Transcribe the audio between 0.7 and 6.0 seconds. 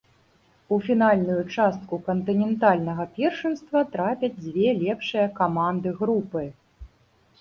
У фінальную частку кантынентальнага першынства трапяць дзве лепшыя каманды